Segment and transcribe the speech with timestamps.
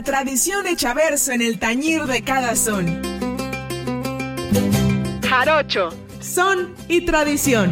[0.00, 3.02] la tradición hecha verso en el tañir de cada son.
[5.28, 7.70] Jarocho, son y tradición.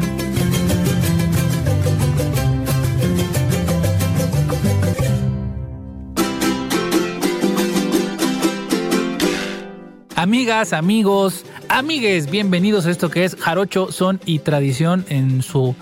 [10.15, 15.75] Amigas, amigos, amigues, bienvenidos a esto que es Jarocho, Son y Tradición en su,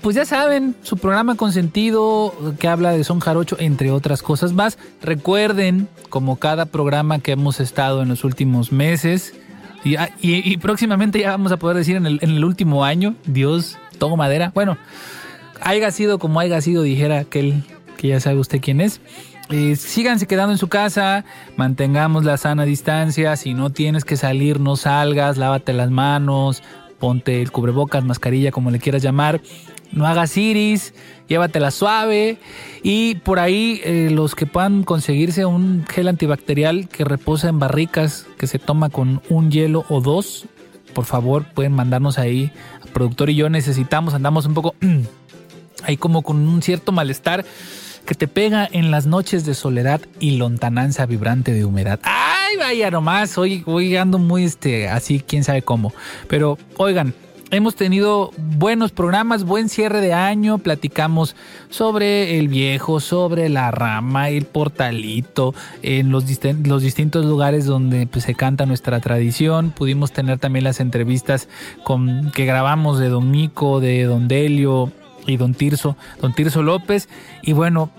[0.00, 4.78] pues ya saben, su programa consentido que habla de Son Jarocho, entre otras cosas más.
[5.02, 9.34] Recuerden, como cada programa que hemos estado en los últimos meses,
[9.84, 14.16] y, próximamente ya vamos a poder decir en el, en el último año, Dios, todo
[14.16, 14.52] madera.
[14.54, 14.78] Bueno,
[15.60, 17.64] haya sido como haya sido, dijera aquel
[17.96, 19.00] que ya sabe usted quién es.
[19.50, 21.24] Eh, síganse quedando en su casa,
[21.56, 26.62] mantengamos la sana distancia, si no tienes que salir, no salgas, lávate las manos,
[26.98, 29.42] ponte el cubrebocas, mascarilla, como le quieras llamar,
[29.90, 30.94] no hagas iris,
[31.28, 32.38] llévatela suave
[32.82, 38.26] y por ahí eh, los que puedan conseguirse un gel antibacterial que reposa en barricas,
[38.38, 40.46] que se toma con un hielo o dos,
[40.94, 42.52] por favor pueden mandarnos ahí,
[42.92, 44.74] productor y yo necesitamos, andamos un poco
[45.84, 47.44] ahí como con un cierto malestar
[48.04, 52.00] que te pega en las noches de soledad y lontananza vibrante de humedad.
[52.02, 55.92] Ay, vaya nomás, hoy, hoy ando muy este, así, quién sabe cómo.
[56.28, 57.14] Pero oigan,
[57.52, 61.36] hemos tenido buenos programas, buen cierre de año, platicamos
[61.68, 66.24] sobre el viejo, sobre la rama, el portalito, en los,
[66.64, 69.70] los distintos lugares donde pues, se canta nuestra tradición.
[69.70, 71.48] Pudimos tener también las entrevistas
[71.84, 74.90] con, que grabamos de Don Nico, de Don Delio,
[75.26, 77.08] y don Tirso, don Tirso López.
[77.42, 77.90] Y bueno,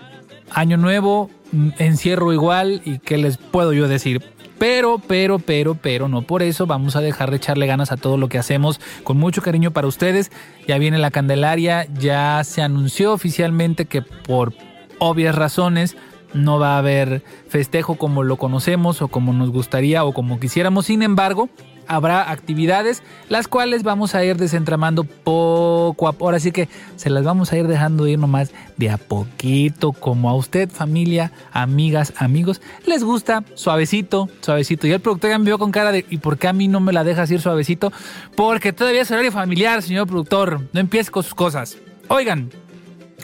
[0.51, 4.21] año nuevo, mm, encierro igual y qué les puedo yo decir.
[4.59, 8.17] Pero, pero, pero, pero, no por eso vamos a dejar de echarle ganas a todo
[8.17, 10.31] lo que hacemos con mucho cariño para ustedes.
[10.67, 14.53] Ya viene la Candelaria, ya se anunció oficialmente que por
[14.99, 15.97] obvias razones
[16.33, 20.85] no va a haber festejo como lo conocemos o como nos gustaría o como quisiéramos.
[20.85, 21.49] Sin embargo,
[21.87, 26.25] habrá actividades las cuales vamos a ir desentramando poco a poco.
[26.25, 30.29] Ahora sí que se las vamos a ir dejando ir nomás de a poquito, como
[30.29, 34.87] a usted, familia, amigas, amigos, les gusta suavecito, suavecito.
[34.87, 36.79] Y el productor ya me vio con cara de ¿y por qué a mí no
[36.79, 37.91] me la dejas ir suavecito?
[38.35, 40.61] Porque todavía es horario familiar, señor productor.
[40.73, 41.77] No empiece con sus cosas.
[42.07, 42.49] Oigan,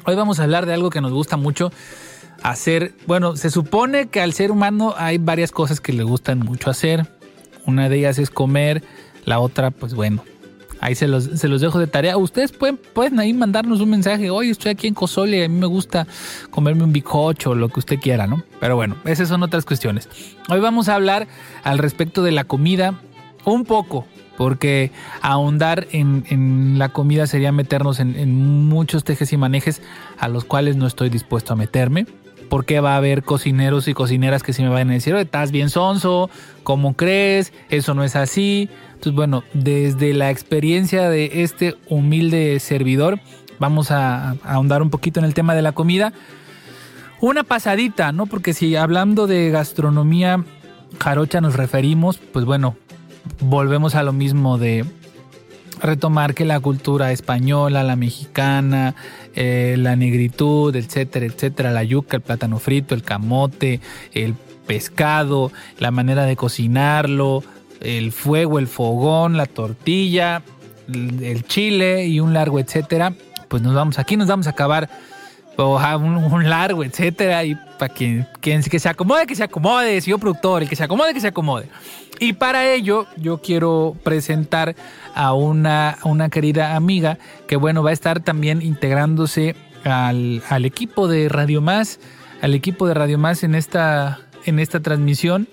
[0.05, 1.71] hoy vamos a hablar de algo que nos gusta mucho
[2.43, 2.93] hacer.
[3.05, 7.18] Bueno, se supone que al ser humano hay varias cosas que le gustan mucho hacer
[7.69, 8.83] una de ellas es comer,
[9.25, 10.23] la otra, pues bueno,
[10.81, 12.17] ahí se los, se los dejo de tarea.
[12.17, 14.29] Ustedes pueden, pueden ahí mandarnos un mensaje.
[14.29, 16.07] Oye, estoy aquí en Cosole y a mí me gusta
[16.49, 18.43] comerme un bicocho o lo que usted quiera, ¿no?
[18.59, 20.09] Pero bueno, esas son otras cuestiones.
[20.49, 21.27] Hoy vamos a hablar
[21.63, 22.99] al respecto de la comida
[23.45, 24.05] un poco,
[24.37, 24.91] porque
[25.21, 28.35] ahondar en, la comida sería meternos en, en,
[28.67, 29.81] muchos tejes y manejes
[30.17, 32.05] a los cuales no estoy dispuesto a meterme
[32.49, 35.69] porque va a haber cocineros y cocineras que sí me van a decir, estás bien
[35.69, 36.29] sonso,
[36.63, 37.53] ¿cómo crees?
[37.69, 38.69] Eso no es así.
[38.87, 43.19] Entonces, bueno, desde la experiencia de este humilde servidor,
[43.59, 46.11] vamos a, ahondar un poquito en el tema de la comida.
[47.21, 48.25] Una pasadita, ¿no?
[48.25, 50.43] Porque si hablando de gastronomía
[50.99, 52.75] jarocha nos referimos, pues bueno,
[53.41, 54.85] volvemos a lo mismo de
[55.81, 58.95] retomar que la cultura española, la mexicana,
[59.35, 63.79] eh, la negritud, etcétera, etcétera, la yuca, el plátano frito, el camote,
[64.13, 64.35] el
[64.67, 67.43] pescado, la manera de cocinarlo,
[67.81, 70.43] el fuego, el fogón, la tortilla,
[70.87, 73.13] el chile y un largo, etcétera,
[73.47, 74.89] pues nos vamos, aquí nos vamos a acabar
[75.67, 80.63] un, largo, etcétera, y para quien, quien que se acomode, que se acomode, señor productor,
[80.63, 81.67] el que se acomode, que se acomode.
[82.19, 84.75] Y para ello yo quiero presentar
[85.15, 87.17] a una, una querida amiga
[87.47, 91.99] que bueno, va a estar también integrándose al, al equipo de Radio Más,
[92.41, 95.47] al equipo de Radio Más en esta, en esta transmisión.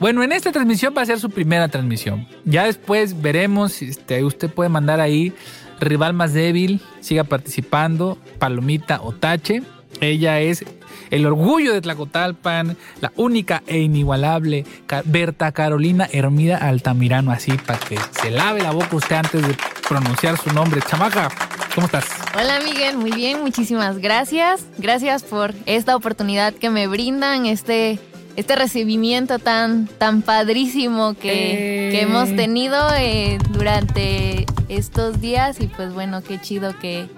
[0.00, 2.28] Bueno, en esta transmisión va a ser su primera transmisión.
[2.44, 5.32] Ya después veremos, este, usted puede mandar ahí
[5.80, 9.62] rival más débil, siga participando, palomita o tache.
[10.00, 10.64] Ella es
[11.10, 14.64] el orgullo de Tlacotalpan, la única e inigualable
[15.04, 19.56] Berta Carolina Hermida Altamirano, así para que se lave la boca usted antes de
[19.88, 20.80] pronunciar su nombre.
[20.86, 21.30] Chamaca,
[21.74, 22.04] ¿cómo estás?
[22.34, 24.66] Hola Miguel, muy bien, muchísimas gracias.
[24.78, 27.98] Gracias por esta oportunidad que me brindan, este,
[28.36, 32.36] este recibimiento tan, tan padrísimo que, que hemos eh.
[32.36, 37.08] tenido eh, durante estos días y pues bueno, qué chido que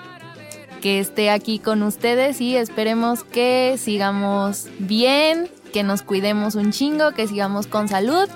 [0.80, 7.12] que esté aquí con ustedes y esperemos que sigamos bien, que nos cuidemos un chingo,
[7.12, 8.28] que sigamos con salud.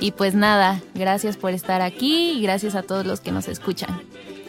[0.00, 4.00] Y pues nada, gracias por estar aquí y gracias a todos los que nos escuchan.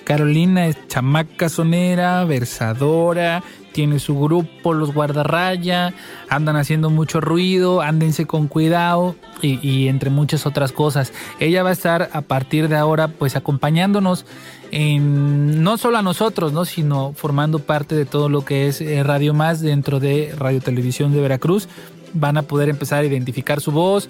[0.04, 5.94] Carolina es chamaca sonera, versadora, tiene su grupo, los guardarraya,
[6.30, 11.12] andan haciendo mucho ruido, ándense con cuidado y, entre muchas otras cosas.
[11.40, 14.26] Ella va a estar a partir de ahora pues acompañándonos
[14.72, 16.66] en, no solo a nosotros, ¿no?
[16.66, 21.14] sino formando parte de todo lo que es eh, Radio Más dentro de Radio Televisión
[21.14, 21.68] de Veracruz.
[22.14, 24.08] Van a poder empezar a identificar su voz,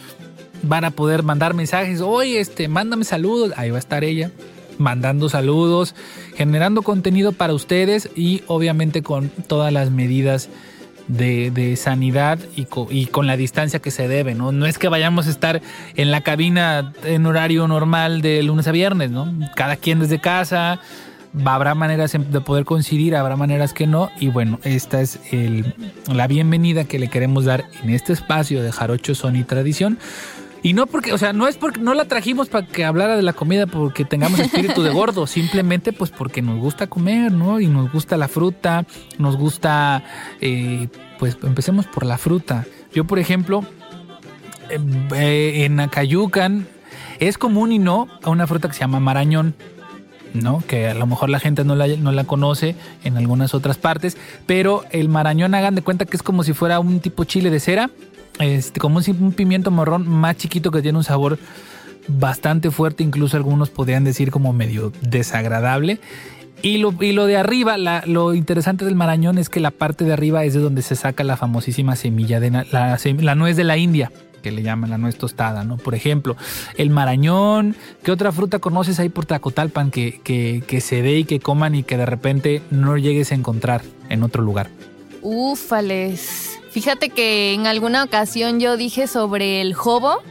[0.61, 4.29] van a poder mandar mensajes, oye, este, mándame saludos, ahí va a estar ella
[4.77, 5.95] mandando saludos,
[6.35, 10.49] generando contenido para ustedes y obviamente con todas las medidas
[11.07, 14.65] de, sanidad y, con la distancia que se debe, ¿no?
[14.65, 15.61] Es que vayamos a estar
[15.95, 19.31] en la cabina en horario normal de lunes a viernes, ¿no?
[19.55, 20.79] Cada quien desde casa,
[21.45, 24.09] habrá maneras de poder coincidir, habrá maneras que no.
[24.19, 25.19] Y bueno, esta es
[26.11, 29.97] la bienvenida que le queremos dar en este espacio de Jarocho Son y Tradición
[30.63, 33.21] y no porque, o sea, no es porque no la trajimos para que hablara de
[33.21, 37.59] la comida porque tengamos espíritu de gordo, simplemente pues porque nos gusta comer, ¿no?
[37.59, 38.85] Y nos gusta la fruta,
[39.17, 40.05] nos gusta,
[40.39, 40.87] eh,
[41.19, 42.65] pues empecemos por la fruta.
[42.93, 43.65] Yo, por ejemplo,
[44.69, 46.65] eh, en Acayucan
[47.19, 49.55] es común y no a una fruta que se llama marañón.
[50.33, 50.63] ¿no?
[50.65, 54.17] Que a lo mejor la gente no la, no la conoce en algunas otras partes,
[54.47, 57.59] pero el marañón hagan de cuenta que es como si fuera un tipo chile de
[57.59, 57.91] cera,
[58.39, 61.37] este, como un, pimiento marrón más chiquito que tiene un sabor
[62.07, 65.99] bastante fuerte, incluso algunos podrían decir como medio desagradable.
[66.61, 70.13] Y lo, y lo de arriba, lo interesante del marañón es que la parte de
[70.13, 74.11] arriba es de donde se saca la famosísima semilla de la, nuez de la India
[74.41, 75.77] que le llaman la nuez tostada, ¿no?
[75.77, 76.35] Por ejemplo,
[76.77, 81.23] el marañón, ¿qué otra fruta conoces ahí por Tacotalpan que, que, que se dé y
[81.23, 84.69] que coman y que de repente no llegues a encontrar en otro lugar?
[85.21, 86.52] Ufales.
[86.73, 90.23] Fíjate que en alguna ocasión yo dije sobre el jobo.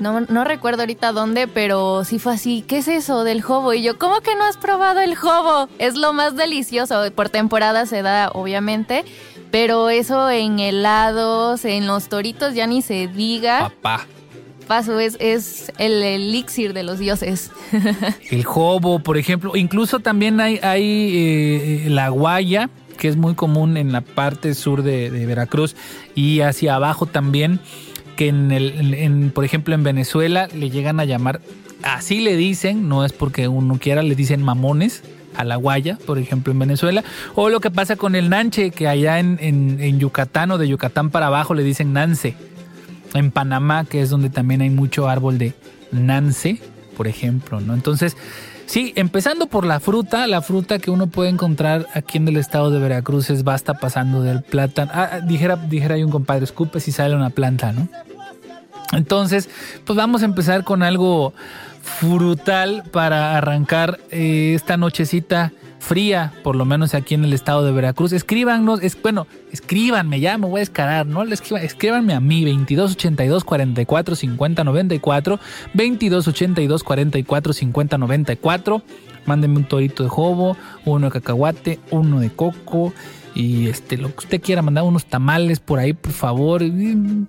[0.00, 2.64] no, no, recuerdo ahorita dónde, pero sí fue así.
[2.66, 3.74] ¿Qué es eso del jobo?
[3.74, 5.68] Y yo, ¿cómo que no has probado el jobo?
[5.78, 7.02] Es lo más delicioso.
[7.14, 9.04] Por temporada se da, obviamente.
[9.50, 13.68] Pero eso en helados, en los toritos ya ni se diga.
[13.82, 14.06] Papá.
[14.66, 17.50] Paso, es, es el elixir de los dioses.
[18.30, 19.54] el jobo, por ejemplo.
[19.56, 24.82] Incluso también hay, hay eh, la guaya que es muy común en la parte sur
[24.82, 25.76] de, Veracruz
[26.14, 27.60] y hacia abajo también,
[28.16, 31.40] que en el, por ejemplo en Venezuela le llegan a llamar,
[31.82, 35.02] así le dicen, no es porque uno quiera, le dicen mamones
[35.36, 37.04] a la guaya, por ejemplo en Venezuela,
[37.34, 41.10] o lo que pasa con el nanche, que allá en, en Yucatán o de Yucatán
[41.10, 42.34] para abajo le dicen nance,
[43.14, 45.54] en Panamá, que es donde también hay mucho árbol de
[45.92, 46.60] nance,
[46.96, 47.74] por ejemplo, ¿no?
[47.74, 48.16] Entonces,
[48.66, 52.70] Sí, empezando por la fruta, la fruta que uno puede encontrar aquí en el estado
[52.70, 54.90] de Veracruz es basta pasando del plátano.
[54.92, 57.88] Ah, ah, dijera, dijera hay un compadre, escupe si sale una planta, ¿no?
[58.92, 59.48] Entonces,
[59.84, 61.32] pues vamos a empezar con algo
[61.82, 67.72] frutal para arrancar eh, esta nochecita fría, por lo menos aquí en el estado de
[67.72, 68.12] Veracruz.
[68.12, 71.22] Escríbanos, es, bueno, escríbanme, ya me voy a descarar, ¿no?
[71.22, 75.40] Escríbanme a mí, 2282 44 50 94,
[75.74, 78.82] 2282 44 50 94.
[79.26, 82.92] Mándenme un torito de jobo, uno de cacahuate, uno de coco
[83.36, 86.62] y este lo que usted quiera mandar unos tamales por ahí, por favor,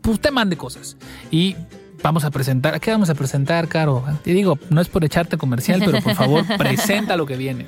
[0.01, 0.95] pues usted mande cosas.
[1.31, 1.55] Y
[2.01, 4.03] vamos a presentar, ¿qué vamos a presentar, Caro?
[4.23, 7.65] Te digo, no es por echarte comercial, pero por favor, presenta lo que viene.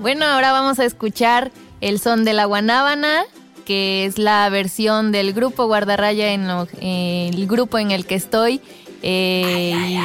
[0.00, 1.50] Bueno, ahora vamos a escuchar
[1.80, 3.22] el son de la guanábana,
[3.64, 6.48] que es la versión del grupo Guardarraya en
[6.80, 8.60] el grupo en el que estoy.
[9.02, 9.98] Eh,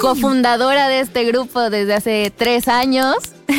[0.00, 3.16] cofundadora de este grupo desde hace tres años.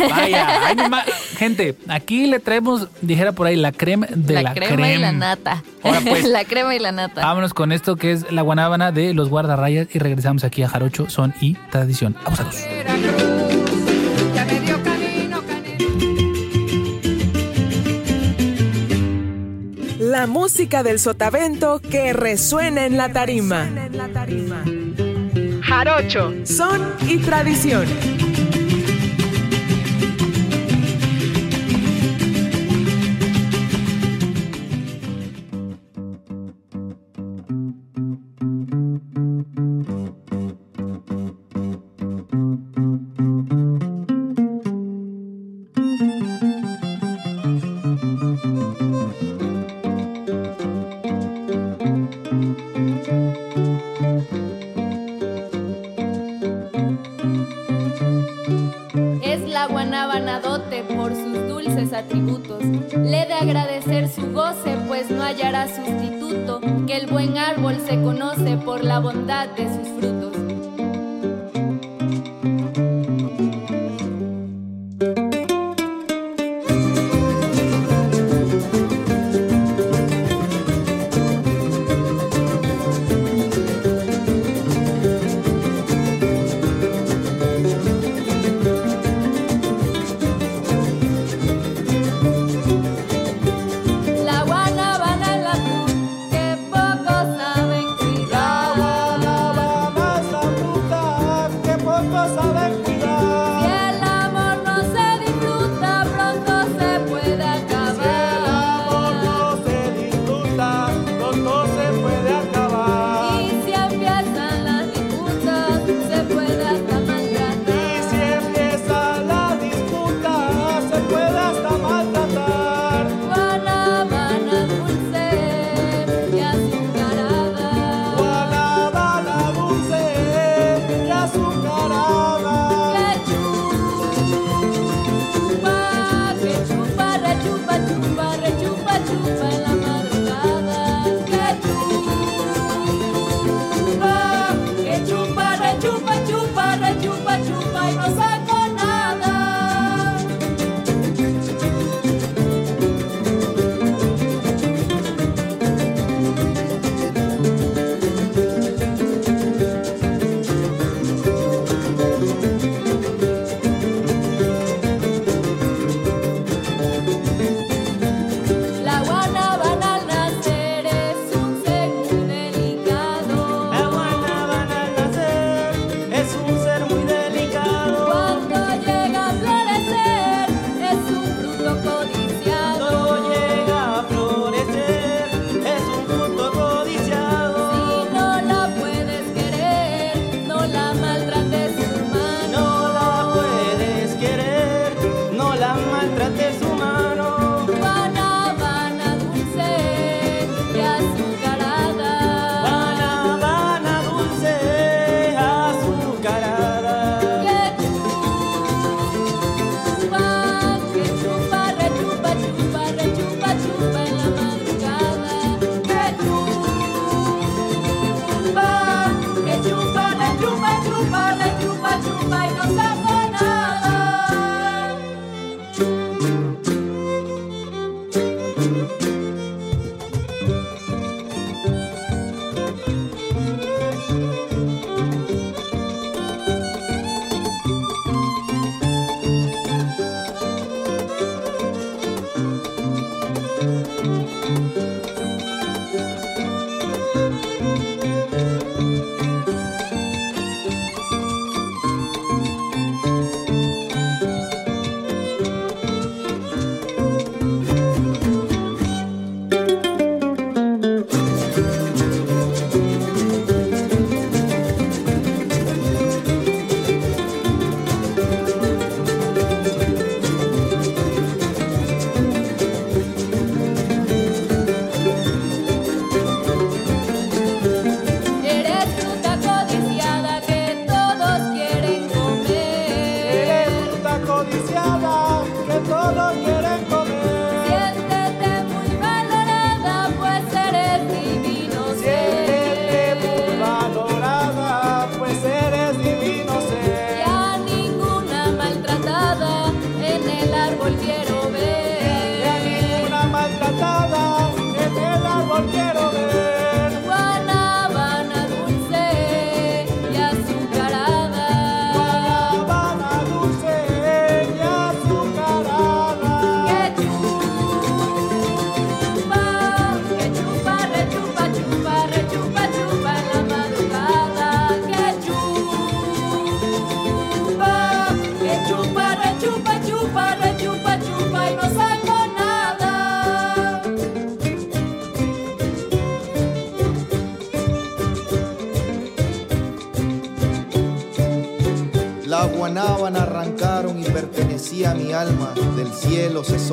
[0.10, 0.75] Vaya,
[1.38, 5.63] gente, aquí le traemos, dijera por ahí, la crema de la, crema, y la nata.
[5.81, 7.22] Pues, la crema y la nata.
[7.22, 11.10] Vámonos con esto que es la guanábana de los guardarrayas y regresamos aquí a Jarocho,
[11.10, 12.15] Son y Tradición.
[12.24, 13.12] Vamos a
[20.13, 23.67] La música del sotavento que resuena en la tarima.
[25.63, 27.88] Jarocho, son y tradición.
[69.55, 70.02] De sus.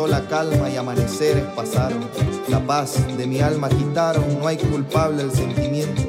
[0.00, 2.00] Cielo cesó la calma y amaneceres pasaron.
[2.48, 6.02] La paz de mi alma quitaron, no hay culpable el sentimiento.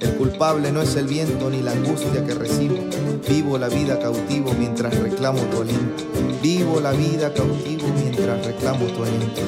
[0.00, 2.76] El culpable no es el viento ni la angustia que recibo.
[3.28, 6.04] Vivo la vida cautivo mientras reclamo tu aliento.
[6.42, 9.42] Vivo la vida cautivo mientras reclamo tu aliento.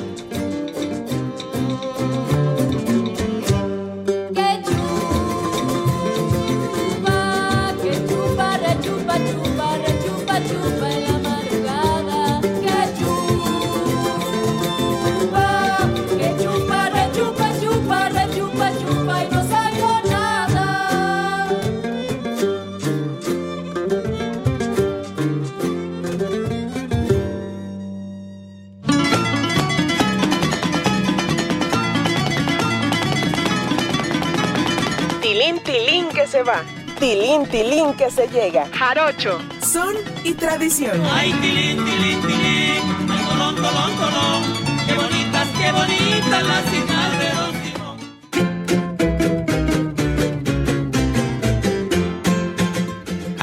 [37.51, 38.67] Tilín, que se llega.
[38.73, 41.01] Jarocho, son y tradición.
[41.11, 42.83] Ay, tilín, tilín, tilín.
[43.09, 44.43] Ay, tolón, tolón, tolón.
[44.87, 46.73] Qué bonitas, qué bonitas las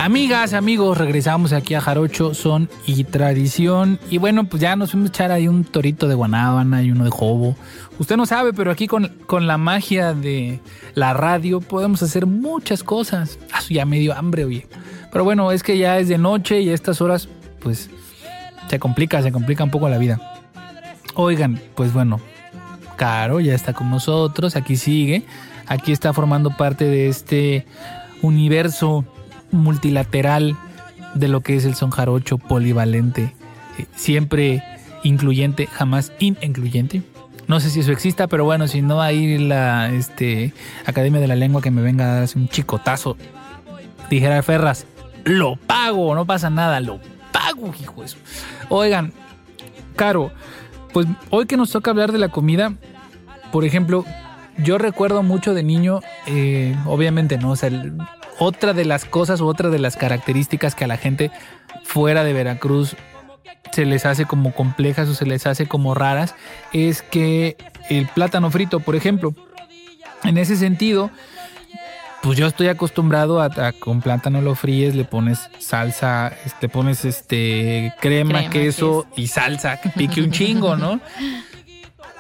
[0.06, 4.00] Amigas, amigos, regresamos aquí a Jarocho, son y tradición.
[4.12, 7.06] Y bueno, pues ya nos fuimos a echar ahí un torito de guanábana y uno
[7.06, 7.56] de jobo.
[7.98, 10.60] Usted no sabe, pero aquí con, con la magia de
[10.94, 13.40] la radio podemos hacer muchas cosas.
[13.52, 14.68] Ah, ya me dio hambre, oye.
[15.12, 17.28] Pero bueno, es que ya es de noche y a estas horas,
[17.60, 17.90] pues
[18.70, 20.22] se complica, se complica un poco la vida.
[21.16, 22.20] Oigan, pues bueno,
[22.96, 25.26] Caro ya está con nosotros, aquí sigue,
[25.66, 27.66] aquí está formando parte de este
[28.22, 29.04] universo
[29.52, 30.56] multilateral
[31.14, 33.34] de lo que es el son jarocho polivalente,
[33.78, 34.64] eh, siempre
[35.04, 37.02] incluyente, jamás incluyente.
[37.48, 40.54] No sé si eso exista, pero bueno, si no hay la este,
[40.86, 43.18] Academia de la Lengua que me venga a dar un chicotazo,
[44.10, 44.88] dijera Ferras,
[45.24, 47.00] lo pago, no pasa nada, lo
[47.32, 48.18] pago, hijo eso.
[48.70, 49.14] Oigan,
[49.96, 50.32] Caro,
[50.92, 52.74] pues hoy que nos toca hablar de la comida,
[53.52, 54.06] por ejemplo,
[54.58, 57.70] yo recuerdo mucho de niño, eh, obviamente no, o sea,
[58.40, 61.32] otra de las cosas o otra de las características que a la gente
[61.84, 62.96] fuera de Veracruz
[63.72, 66.36] se les hace como complejas o se les hace como raras
[66.72, 67.58] es que
[67.90, 69.34] el plátano frito, por ejemplo,
[70.24, 71.12] en ese sentido,
[72.22, 77.94] pues yo estoy acostumbrado a, con plátano lo fríes, le pones salsa, le pones este
[78.00, 81.00] crema, queso y salsa, que pique un chingo, ¿no?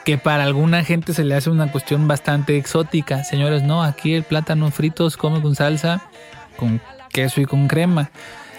[0.05, 3.23] que para alguna gente se le hace una cuestión bastante exótica.
[3.23, 6.07] Señores, no, aquí el plátano frito se come con salsa,
[6.55, 6.79] con
[7.11, 8.11] queso y con crema.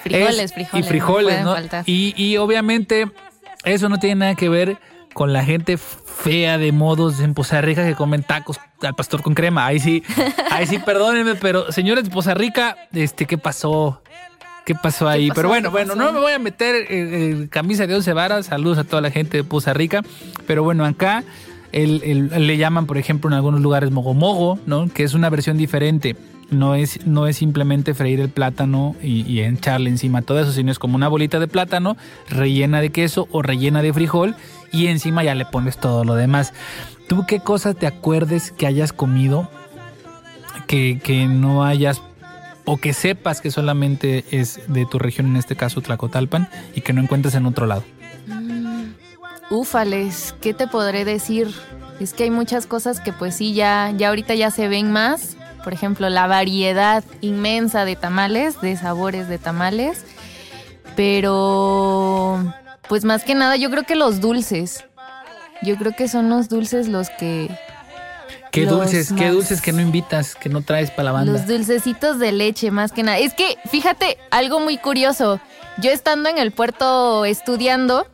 [0.02, 0.86] Frijoles, frijoles.
[0.86, 1.56] Y frijoles, ¿no?
[1.86, 3.10] Y, y obviamente
[3.64, 4.76] eso no tiene nada que ver
[5.14, 9.34] con la gente fea de modos en Poza Rica que comen tacos al pastor con
[9.34, 9.66] crema.
[9.66, 10.02] Ahí sí,
[10.50, 14.02] ahí sí, perdónenme, pero señores de Poza Rica, este, ¿qué pasó?
[14.66, 15.30] ¿Qué pasó ahí?
[15.32, 18.46] Pero bueno, bueno, no me voy a meter en, camisa de once varas.
[18.46, 20.02] Saludos a toda la gente de Poza Rica.
[20.48, 21.22] Pero bueno, acá
[21.72, 24.88] le llaman, por ejemplo, en algunos lugares mogo ¿no?
[24.88, 26.16] Que es una versión diferente.
[26.50, 30.72] No es, no es simplemente freír el plátano y, y, echarle encima todo eso, sino
[30.72, 31.96] es como una bolita de plátano
[32.28, 34.34] rellena de queso o rellena de frijol
[34.72, 36.52] y encima ya le pones todo lo demás.
[37.08, 39.48] ¿Tú qué cosas te acuerdes que hayas comido
[40.66, 42.02] que, que no hayas
[42.66, 46.92] o que sepas que solamente es de tu región, en este caso Tlacotalpan, y que
[46.92, 47.84] no encuentres en otro lado?
[48.26, 48.90] Mm,
[49.50, 51.54] ufales, ¿qué te podré decir?
[52.00, 55.36] Es que hay muchas cosas que pues sí, ya, ya ahorita ya se ven más.
[55.64, 60.04] Por ejemplo, la variedad inmensa de tamales, de sabores de tamales.
[60.94, 62.52] Pero,
[62.88, 64.84] pues más que nada, yo creo que los dulces.
[65.62, 67.48] Yo creo que son los dulces los que,
[68.56, 71.32] Qué dulces, qué dulces que no invitas, que no traes para la banda.
[71.32, 73.18] Los dulcecitos de leche, más que nada.
[73.18, 75.40] Es que, fíjate, algo muy curioso.
[75.76, 78.06] Yo estando en el puerto estudiando,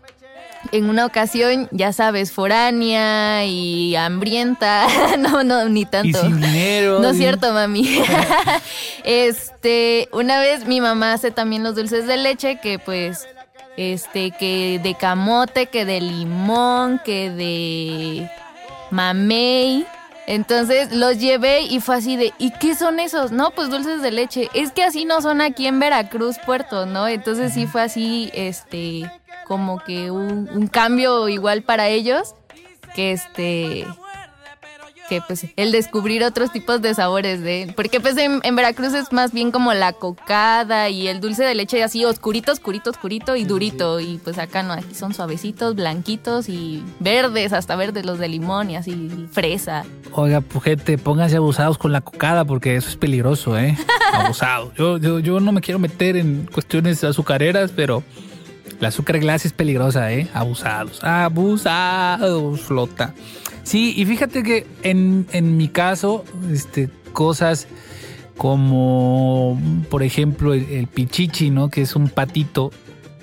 [0.72, 4.88] en una ocasión, ya sabes, foránea y hambrienta.
[5.18, 6.18] no, no, ni tanto.
[6.18, 6.98] Y sin dinero.
[6.98, 8.02] No es cierto, mami.
[9.04, 13.28] este, una vez mi mamá hace también los dulces de leche que pues
[13.76, 18.28] este que de camote, que de limón, que de
[18.90, 19.86] mamey
[20.32, 23.32] entonces los llevé y fue así de, ¿y qué son esos?
[23.32, 24.48] No, pues dulces de leche.
[24.54, 27.06] Es que así no son aquí en Veracruz, Puerto, ¿no?
[27.06, 29.12] Entonces sí fue así, este,
[29.46, 32.34] como que un, un cambio igual para ellos,
[32.94, 33.86] que este,
[35.12, 39.32] que pues el descubrir otros tipos de sabores de porque pues en, Veracruz es más
[39.32, 44.00] bien como la cocada y el dulce de leche así oscurito, oscurito, oscurito y durito
[44.00, 48.70] y pues acá no, aquí son suavecitos, blanquitos y verdes, hasta verdes los de limón
[48.70, 49.84] y así fresa.
[50.12, 53.76] Oiga, pujete, pónganse abusados con la cocada porque eso es peligroso, ¿eh?
[54.14, 54.72] Abusado.
[54.78, 58.02] Yo, yo, yo no me quiero meter en cuestiones azucareras, pero
[58.80, 60.28] La azúcar glass es peligrosa, ¿eh?
[60.34, 63.14] Abusados, abusados, flota.
[63.62, 67.68] Sí, y fíjate que en, en mi caso, este, cosas
[68.36, 71.68] como, por ejemplo, el, el pichichi, ¿no?
[71.68, 72.70] Que es un patito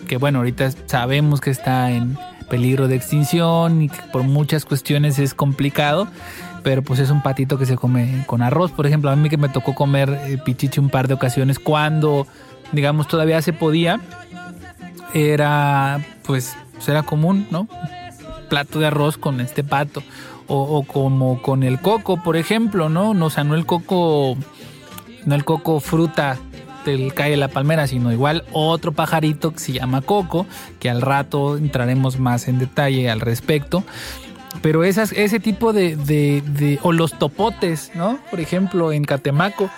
[0.07, 2.17] que, bueno, ahorita sabemos que está en
[2.49, 6.07] peligro de extinción y que por muchas cuestiones es complicado
[6.63, 8.71] pero pues es un patito que se come con arroz.
[8.71, 12.27] Por ejemplo, a mí que me tocó comer eh, pichichi un par de ocasiones cuando,
[12.71, 13.99] digamos, todavía se podía,
[15.13, 16.56] era pues
[16.88, 17.67] era común, ¿no?
[18.50, 20.04] Plato de arroz con este pato.
[20.52, 23.12] O, como con el coco, por ejemplo, ¿no?
[23.12, 24.36] o sea, no el coco,
[25.26, 26.39] no el coco fruta
[26.86, 30.48] del cae de la palmera, sino igual otro pajarito que se llama coco,
[30.80, 33.84] que al rato entraremos más en detalle al respecto.
[34.63, 38.17] Pero esas, ese tipo de, de, O los topotes, ¿no?
[38.32, 39.69] Por ejemplo, en Catemaco,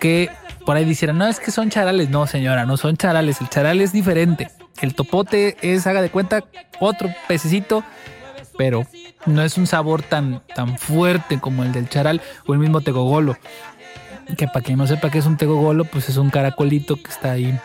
[0.00, 0.30] que
[0.64, 2.08] por ahí dijeran, no, es que son charales.
[2.08, 3.42] No, señora, no son charales.
[3.42, 4.48] El charal es diferente.
[4.80, 6.44] El topote es, haga de cuenta,
[6.80, 7.84] otro pececito,
[8.56, 8.86] pero
[9.26, 13.36] no es un sabor tan, tan fuerte como el del charal o el mismo tegogolo.
[14.36, 17.32] Que para quien no sepa qué es un tegogolo, pues es un caracolito que está
[17.32, 17.58] ahí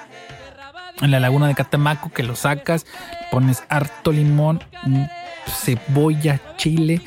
[1.02, 2.86] en la laguna de Catemaco, que lo sacas,
[3.32, 4.62] pones harto limón,
[5.48, 7.02] cebolla, chile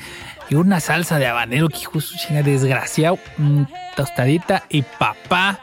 [0.49, 3.19] y una salsa de habanero que justo chinga desgraciado,
[3.95, 5.59] tostadita y papá.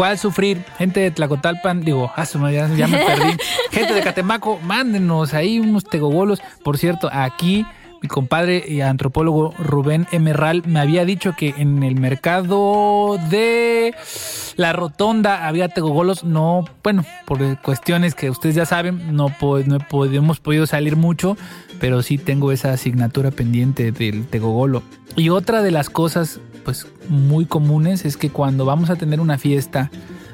[0.00, 0.64] ¿Cuál sufrir?
[0.78, 3.36] Gente de Tlacotalpan, digo, ah, ya, ya me perdí.
[3.70, 6.40] Gente de Catemaco, mándenos ahí unos tegobolos.
[6.64, 7.66] Por cierto, aquí
[8.00, 13.94] mi compadre y antropólogo Rubén Emerral me había dicho que en el mercado de
[14.56, 16.24] la Rotonda había tegogolos.
[16.24, 21.36] No, bueno, por cuestiones que ustedes ya saben, no, no hemos podido salir mucho,
[21.78, 24.82] pero sí tengo esa asignatura pendiente del tegogolo.
[25.16, 29.38] Y otra de las cosas, pues muy comunes es que cuando vamos a tener una
[29.38, 29.90] fiesta,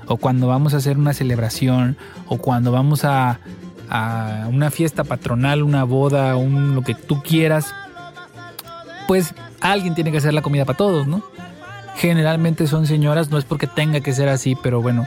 [0.07, 3.41] o cuando vamos a hacer una celebración, o cuando vamos a
[3.89, 7.73] a una fiesta patronal, una boda, un, lo que tú quieras,
[9.07, 11.23] pues alguien tiene que hacer la comida para todos, ¿no?
[11.97, 15.07] Generalmente son señoras, no es porque tenga que ser así, pero bueno,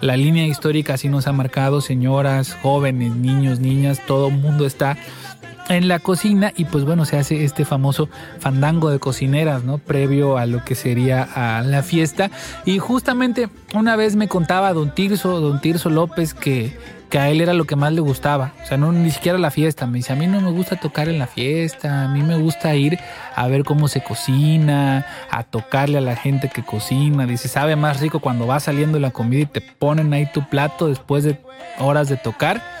[0.00, 4.96] la línea histórica así nos ha marcado, señoras, jóvenes, niños, niñas, todo el mundo está
[5.70, 9.78] en la cocina y pues bueno, se hace este famoso fandango de cocineras, ¿no?
[9.78, 12.30] Previo a lo que sería a la fiesta.
[12.64, 16.76] Y justamente una vez me contaba don Tirso, don Tirso López, que
[17.10, 18.52] que a él era lo que más le gustaba.
[18.62, 19.86] O sea, no ni siquiera la fiesta.
[19.86, 22.74] Me dice, a mí no me gusta tocar en la fiesta, a mí me gusta
[22.76, 22.98] ir
[23.34, 27.26] a ver cómo se cocina, a tocarle a la gente que cocina.
[27.26, 30.86] Dice, sabe más rico cuando va saliendo la comida y te ponen ahí tu plato
[30.86, 31.38] después de
[31.78, 32.79] horas de tocar.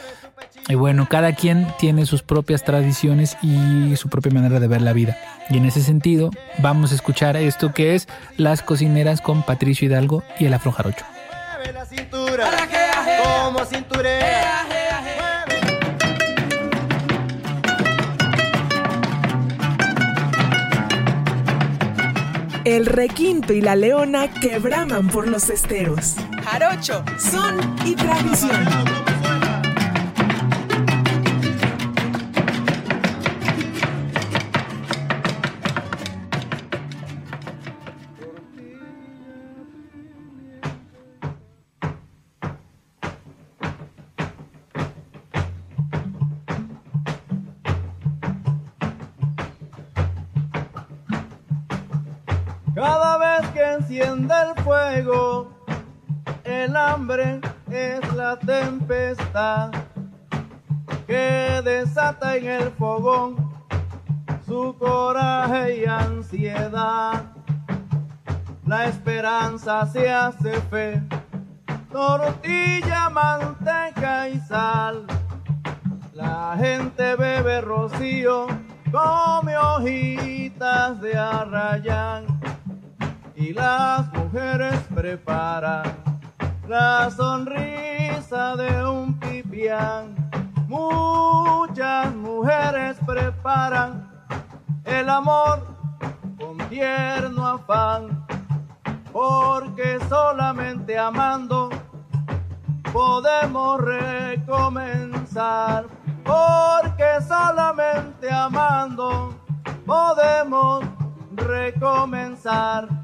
[0.68, 4.92] Y bueno, cada quien tiene sus propias tradiciones y su propia manera de ver la
[4.92, 5.16] vida.
[5.48, 10.22] Y en ese sentido, vamos a escuchar esto que es Las cocineras con Patricio Hidalgo
[10.38, 11.04] y el Afrojarocho
[13.50, 14.66] como cinturea.
[22.64, 26.16] El requinto y la leona que braman por los esteros.
[26.44, 29.19] Jarocho, son y tradición.
[54.42, 55.50] El fuego,
[56.44, 59.70] el hambre es la tempestad
[61.06, 63.52] que desata en el fogón
[64.46, 67.24] su coraje y ansiedad.
[68.66, 71.02] La esperanza se hace fe,
[71.90, 75.06] tortilla, manteca y sal.
[76.14, 78.46] La gente bebe rocío,
[78.92, 82.40] come hojitas de arrayán
[83.40, 85.84] y las mujeres preparan
[86.68, 90.14] la sonrisa de un pipián.
[90.68, 94.06] Muchas mujeres preparan
[94.84, 95.66] el amor
[96.38, 98.26] con tierno afán,
[99.10, 101.70] porque solamente amando
[102.92, 105.86] podemos recomenzar,
[106.24, 109.34] porque solamente amando
[109.86, 110.84] podemos
[111.34, 112.99] recomenzar.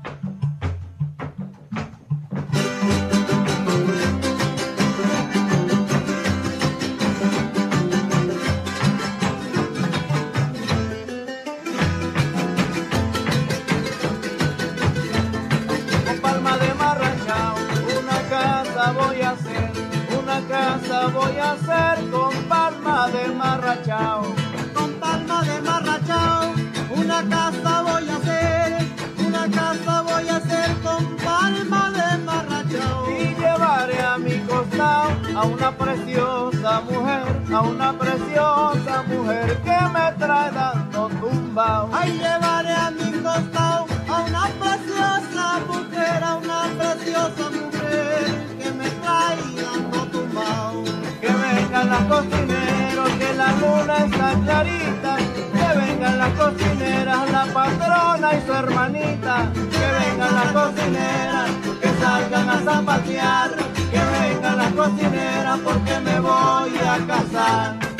[21.52, 24.22] Hacer, una casa voy a hacer con marrachao.
[24.74, 26.54] Con palma de marrachao,
[26.96, 28.86] una casa voy a hacer,
[29.26, 33.10] una casa voy a hacer con palma de marrachao.
[33.10, 40.12] Y llevaré a mi costado a una preciosa mujer, a una preciosa mujer que me
[40.18, 41.90] trae dando tumbao.
[41.92, 47.55] Ay, llevaré a mi costado a una preciosa mujer, a una preciosa mujer
[51.86, 55.16] vengan las cocineros, que la luna está clarita.
[55.52, 59.52] Que vengan las cocineras, la patrona y su hermanita.
[59.54, 63.50] Que vengan las cocineras, que salgan a zapatear.
[63.90, 67.95] Que vengan las cocineras porque me voy a casar.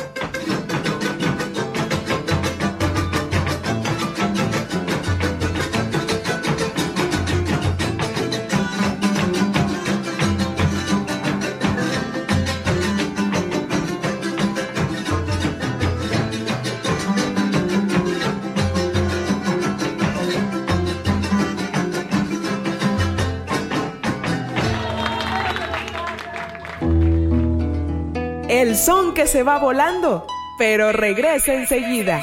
[28.77, 30.27] Son que se va volando,
[30.59, 32.23] pero regresa enseguida.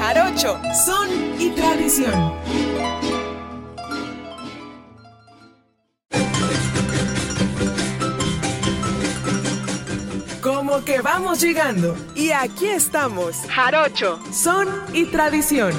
[0.00, 2.34] Jarocho, son y tradición.
[10.40, 13.36] Como que vamos llegando y aquí estamos.
[13.50, 15.74] Jarocho, son y tradición.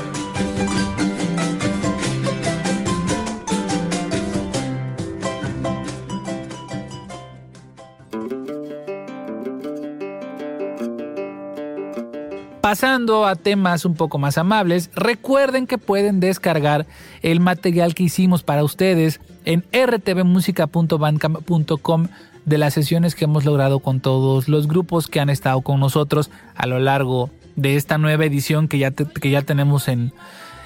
[12.61, 16.85] Pasando a temas un poco más amables, recuerden que pueden descargar
[17.23, 22.07] el material que hicimos para ustedes en rtvmusica.bandcamp.com
[22.45, 26.29] de las sesiones que hemos logrado con todos los grupos que han estado con nosotros
[26.55, 30.13] a lo largo de esta nueva edición que ya, que ya tenemos en,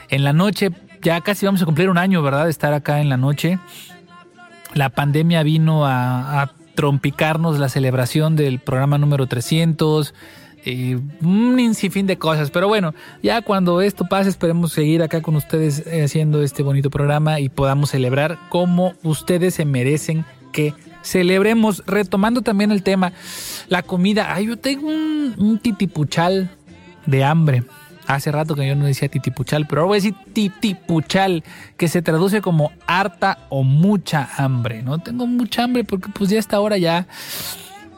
[0.10, 0.72] en la noche.
[1.02, 2.44] Ya casi vamos a cumplir un año, ¿verdad?
[2.44, 3.58] De estar acá en la noche.
[4.74, 10.14] La pandemia vino a, a trompicarnos la celebración del programa número 300
[10.66, 12.50] eh, un sinfín de cosas.
[12.52, 16.90] Pero bueno, ya cuando esto pase, esperemos seguir acá con ustedes eh, haciendo este bonito
[16.90, 20.74] programa y podamos celebrar como ustedes se merecen que
[21.04, 21.84] celebremos.
[21.86, 23.14] Retomando también el tema,
[23.68, 24.34] la comida.
[24.34, 26.50] Ay, yo tengo un, un titipuchal
[27.06, 27.64] de hambre.
[28.08, 31.44] Hace rato que yo no decía titipuchal, pero ahora voy a decir titipuchal,
[31.76, 35.00] que se traduce como harta o mucha hambre, ¿no?
[35.00, 37.08] Tengo mucha hambre porque pues ya hasta ahora ya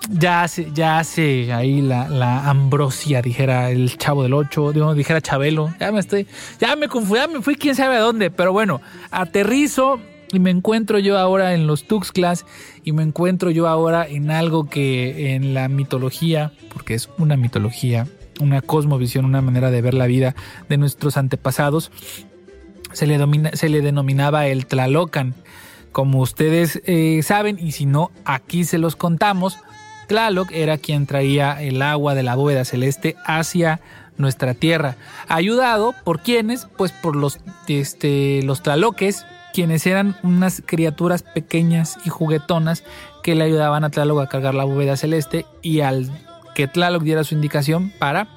[0.10, 5.22] ya hace, ya hace ahí la, la ambrosia, dijera el chavo del 8, digo, dijera
[5.22, 5.74] Chabelo.
[5.80, 6.28] Ya me estoy,
[6.60, 8.32] ya me confundí, ya me fui quién sabe a dónde.
[8.32, 10.00] Pero bueno, aterrizo
[10.32, 12.46] y me encuentro yo ahora en los Tuxclas
[12.84, 18.08] y me encuentro yo ahora en algo que en la mitología, porque es una mitología,
[18.40, 20.36] una cosmovisión, una manera de ver la vida
[20.70, 21.92] de nuestros antepasados,
[22.94, 23.20] se le,
[23.54, 25.36] se le denominaba el Tlalocan.
[25.92, 29.58] Como ustedes eh, saben, y si no, aquí se los contamos,
[30.08, 33.80] Tlaloc era quien traía el agua de la bóveda celeste hacia
[34.18, 34.96] nuestra tierra.
[35.28, 42.10] Ayudado por quienes, pues por los, este, los Tlaloques, quienes eran unas criaturas pequeñas y
[42.10, 42.84] juguetonas
[43.24, 46.10] que le ayudaban a Tlaloc a cargar la bóveda celeste y al
[46.56, 48.28] que Tlaloc diera su indicación para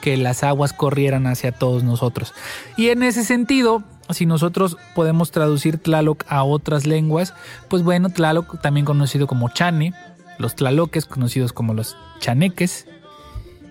[0.00, 2.34] que las aguas corrieran hacia todos nosotros.
[2.76, 7.34] Y en ese sentido, si nosotros podemos traducir Tlaloc a otras lenguas,
[7.68, 9.92] pues bueno, Tlaloc también conocido como Chane,
[10.38, 12.86] los Tlaloques conocidos como los Chaneques,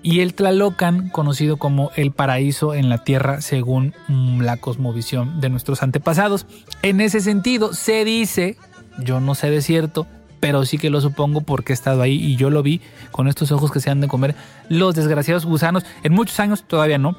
[0.03, 5.49] y el Tlalocan conocido como el paraíso en la tierra según mm, la cosmovisión de
[5.49, 6.45] nuestros antepasados.
[6.81, 8.57] En ese sentido, se dice,
[8.99, 10.07] yo no sé de cierto,
[10.39, 12.79] pero sí que lo supongo porque he estado ahí y yo lo vi
[13.11, 14.35] con estos ojos que se han de comer
[14.69, 15.83] los desgraciados gusanos.
[16.03, 17.17] En muchos años todavía no,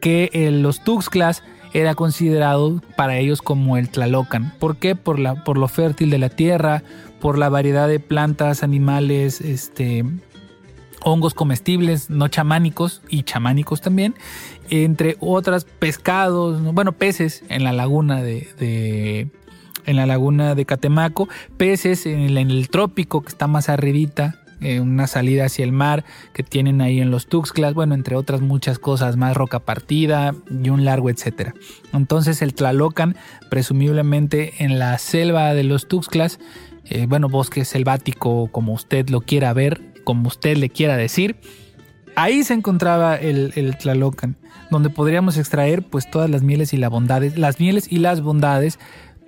[0.00, 4.54] que eh, los Tuxtlas era considerado para ellos como el Tlalocan.
[4.58, 4.94] ¿Por qué?
[4.94, 6.82] Por, la, por lo fértil de la tierra,
[7.20, 10.04] por la variedad de plantas, animales, este,
[11.02, 14.14] hongos comestibles, no chamánicos y chamánicos también,
[14.70, 16.72] entre otras pescados, ¿no?
[16.72, 19.28] bueno, peces en la laguna de,
[19.86, 24.42] en la laguna de Catemaco, peces en el, en el trópico que está más arribita,
[24.60, 28.40] eh, una salida hacia el mar que tienen ahí en los Tuxtlas, bueno, entre otras
[28.40, 31.54] muchas cosas más, roca partida y un largo etcétera.
[31.92, 33.16] Entonces el Tlalocan,
[33.50, 36.40] presumiblemente en la selva de los Tuxtlas,
[36.90, 41.36] eh, bueno, bosque selvático, como usted lo quiera ver, como usted le quiera decir,
[42.16, 44.36] ahí se encontraba el, el Tlalocan,
[44.70, 48.78] donde podríamos extraer pues todas las mieles y las bondades, las mieles y las bondades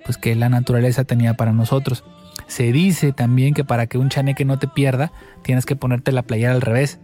[0.03, 2.03] pues que la naturaleza tenía para nosotros.
[2.47, 5.11] Se dice también que para que un chaneque no te pierda,
[5.43, 6.99] tienes que ponerte la playera al revés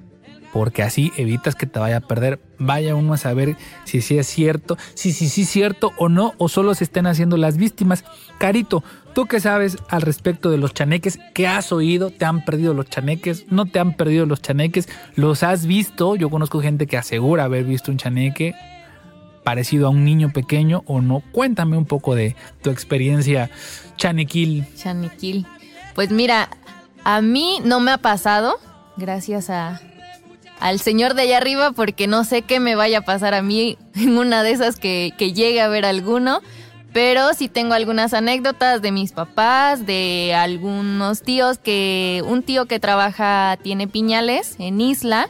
[0.53, 2.39] porque así evitas que te vaya a perder.
[2.59, 3.55] Vaya uno a saber
[3.85, 7.05] si sí es cierto, si sí sí, es cierto o no, o solo se estén
[7.05, 8.03] haciendo las víctimas.
[8.39, 8.83] Carito,
[9.13, 11.19] ¿tú qué sabes al respecto de los chaneques?
[11.33, 12.09] ¿Qué has oído?
[12.09, 13.45] ¿Te han perdido los chaneques?
[13.51, 14.89] ¿No te han perdido los chaneques?
[15.15, 16.15] ¿Los has visto?
[16.15, 18.55] Yo conozco gente que asegura haber visto un chaneque
[19.43, 21.23] parecido a un niño pequeño o no.
[21.31, 23.49] Cuéntame un poco de tu experiencia
[23.95, 24.65] chanequil.
[24.75, 25.45] Chanequil.
[25.95, 26.49] Pues mira,
[27.05, 28.59] a mí no me ha pasado,
[28.97, 29.79] gracias a,
[30.59, 33.77] al señor de allá arriba porque no sé qué me vaya a pasar a mí
[33.95, 36.41] en una de esas que, llegue a ver alguno.
[36.93, 42.79] Pero sí tengo algunas anécdotas de mis papás, de algunos tíos que un tío que
[42.79, 45.29] trabaja tiene piñales en Isla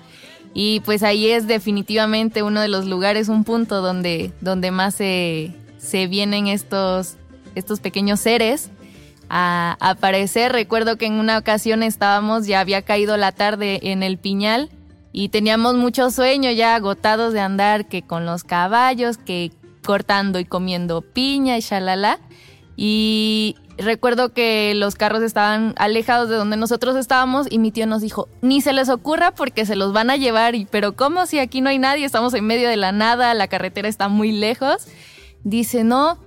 [0.53, 5.51] y pues ahí es definitivamente uno de los lugares, un punto donde, donde más se,
[5.77, 7.15] se vienen estos,
[7.55, 8.69] estos pequeños seres
[9.27, 10.53] a aparecer.
[10.53, 14.69] Recuerdo que en una ocasión estábamos, ya había caído la tarde en el piñal
[15.11, 19.51] y teníamos mucho sueño ya agotados de andar que con los caballos, que
[19.85, 22.19] cortando y comiendo piña y shalala.
[22.75, 28.01] Y recuerdo que los carros estaban alejados de donde nosotros estábamos y mi tío nos
[28.01, 30.55] dijo, ni se les ocurra porque se los van a llevar.
[30.55, 32.05] Y, pero ¿cómo si aquí no hay nadie?
[32.05, 34.87] Estamos en medio de la nada, la carretera está muy lejos.
[35.43, 36.19] Dice, no,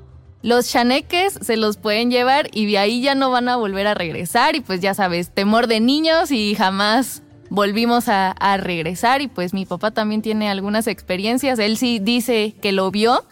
[0.42, 3.94] los chaneques se los pueden llevar y de ahí ya no van a volver a
[3.94, 4.56] regresar.
[4.56, 9.66] Y pues ya sabes, temor de niños y jamás volvimos a, regresar y pues mi
[9.66, 11.58] papá también tiene algunas experiencias.
[11.58, 13.24] Él sí dice que lo vio,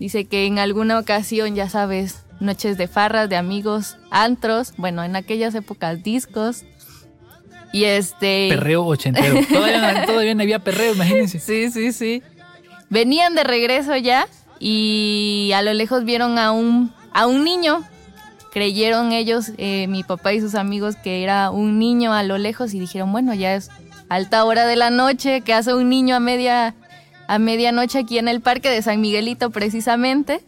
[0.00, 5.14] dice que en alguna ocasión, ya sabes, noches de farras, de amigos, antros, bueno, en
[5.14, 6.64] aquellas épocas discos.
[7.72, 8.48] Y este...
[8.48, 9.38] Perreo ochentero.
[9.48, 11.38] todavía, todavía no había perreo, imagínense.
[11.38, 12.22] Sí, sí, sí.
[12.88, 14.26] Venían de regreso ya
[14.58, 17.84] y a lo lejos vieron a un, a un niño
[18.50, 22.74] creyeron ellos, eh, mi papá y sus amigos, que era un niño a lo lejos
[22.74, 23.70] y dijeron, bueno, ya es
[24.08, 26.74] alta hora de la noche, que hace un niño a media
[27.30, 30.40] a medianoche aquí en el parque de San Miguelito precisamente,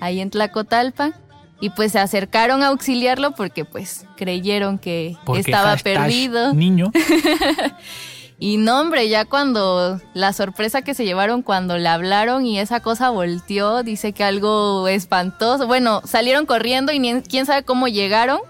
[0.00, 1.12] ahí en Tlacotalpa.
[1.60, 6.54] Y pues se acercaron a auxiliarlo porque pues creyeron que estaba perdido.
[6.54, 6.90] Niño.
[8.44, 12.80] Y no, hombre, ya cuando la sorpresa que se llevaron cuando le hablaron y esa
[12.80, 15.68] cosa volteó, dice que algo espantoso.
[15.68, 18.40] Bueno, salieron corriendo y quién sabe cómo llegaron.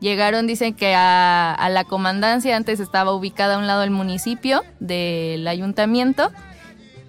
[0.00, 4.64] Llegaron, dicen que a, a, la comandancia, antes estaba ubicada a un lado del municipio,
[4.80, 6.32] del ayuntamiento.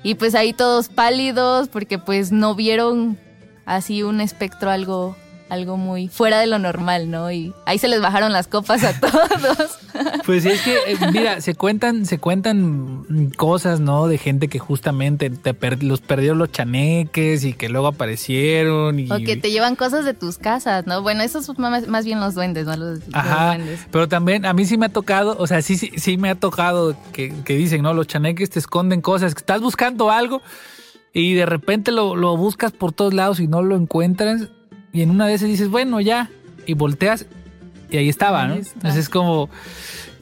[0.03, 3.17] Y pues ahí todos pálidos porque pues no vieron
[3.65, 5.15] así un espectro algo
[5.49, 7.31] algo muy fuera de lo normal, ¿no?
[7.31, 9.79] Y ahí se les bajaron las copas a todos.
[10.25, 14.07] Pues sí, es que, eh, mira, se cuentan, se cuentan cosas, ¿no?
[14.07, 18.99] De gente que justamente te los perdió los chaneques y que luego aparecieron.
[18.99, 19.11] Y...
[19.11, 21.01] O que te llevan cosas de tus casas, ¿no?
[21.01, 22.75] Bueno, esos son más, bien los duendes, ¿no?
[22.75, 23.57] Los, Ajá,
[23.91, 26.35] pero también a mí sí me ha tocado, o sea, sí, sí, sí me ha
[26.35, 27.93] tocado que, que dicen, ¿no?
[27.93, 30.41] Los chaneques te esconden cosas, que estás buscando algo
[31.13, 34.49] y de repente lo, lo buscas por todos lados y no lo encuentras
[34.97, 36.31] y en una de esas dices, bueno, ya,
[36.65, 37.27] y volteas
[37.91, 38.55] y ahí estaba, ¿no?
[38.55, 39.47] Entonces es como...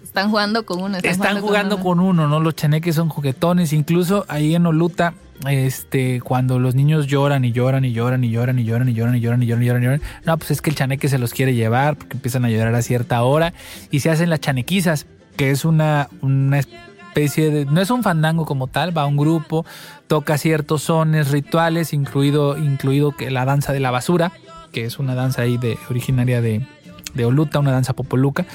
[0.03, 0.97] Están jugando con uno.
[1.01, 2.27] Están, jugando, con, uno.
[2.27, 2.41] ¿no?
[2.41, 3.71] Los chaneques son juguetones.
[3.71, 5.13] Incluso ahí en Oluta,
[5.47, 9.15] este, cuando los niños lloran y lloran y lloran y lloran y lloran y lloran
[9.15, 11.19] y lloran y lloran y lloran y lloran, no, pues es que el chaneque se
[11.19, 13.53] los quiere llevar porque empiezan a llorar a cierta hora
[13.91, 15.05] y se hacen las chanequizas,
[15.37, 19.65] que es una, una especie de, no es un fandango como tal, va un grupo,
[20.07, 24.33] toca ciertos sones rituales, incluido, incluido que la danza de la basura
[24.75, 26.67] que es una danza ahí de, originaria de,
[27.13, 28.45] de Oluta, una danza popoluca,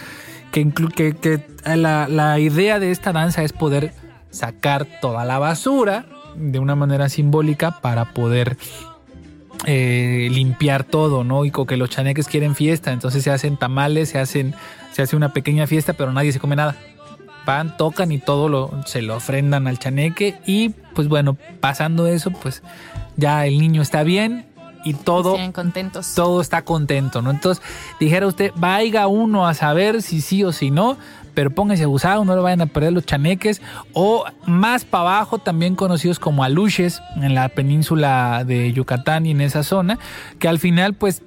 [0.53, 3.95] que, que, que la, la, idea de esta danza es poder
[4.29, 6.05] sacar toda la basura
[6.37, 8.59] de una manera simbólica para poder
[9.65, 11.47] eh, limpiar todo, ¿no?
[11.47, 14.55] Y que los chaneques quieren fiesta, entonces se hacen tamales, se hacen,
[14.93, 16.77] se hace una pequeña fiesta, pero nadie se come nada.
[17.47, 22.31] Van, tocan y todo lo, se lo ofrendan al chaneque y pues bueno, pasando eso,
[22.31, 22.63] pues
[23.17, 24.50] ya el niño está bien,
[24.85, 26.15] y todo, contentos.
[26.15, 27.31] todo está contento, ¿no?
[27.31, 27.63] Entonces,
[27.99, 30.97] dijera usted, vaya uno a saber si sí o si no,
[31.35, 33.61] pero póngase abusado, no le vayan a perder los chaneques,
[33.93, 39.41] o más para abajo, también conocidos como aluches, en la península de Yucatán y en
[39.41, 39.99] esa zona,
[40.39, 41.23] que al final, pues,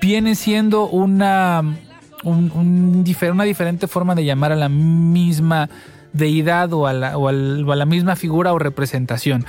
[0.00, 1.62] viene siendo una,
[2.22, 5.68] un, una diferente forma de llamar a la misma
[6.12, 9.44] deidad o a la, o a la misma figura o representación.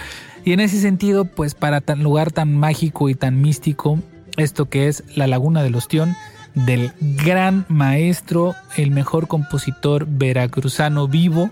[0.46, 4.00] Y en ese sentido, pues para tan lugar tan mágico y tan místico,
[4.38, 6.16] esto que es la Laguna del Ostión,
[6.54, 11.52] del gran maestro, el mejor compositor veracruzano vivo,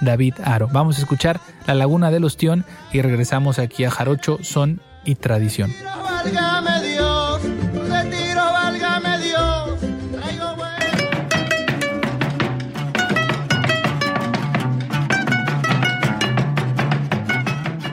[0.00, 0.68] David Aro.
[0.70, 5.72] Vamos a escuchar La Laguna del Ostión y regresamos aquí a Jarocho, Son y Tradición.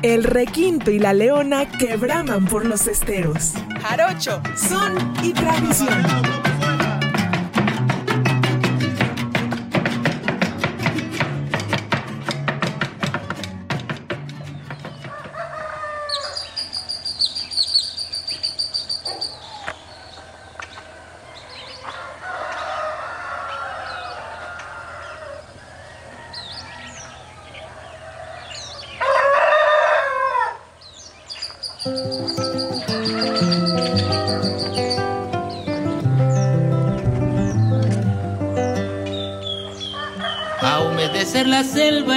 [0.03, 3.53] El requinto y la leona que braman por los esteros.
[3.81, 6.42] Jarocho, son y tradición.